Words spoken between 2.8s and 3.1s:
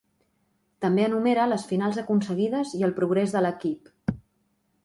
i el